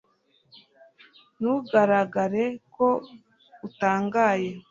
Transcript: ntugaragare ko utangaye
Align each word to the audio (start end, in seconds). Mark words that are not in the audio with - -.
ntugaragare 1.37 2.43
ko 2.75 2.87
utangaye 3.67 4.49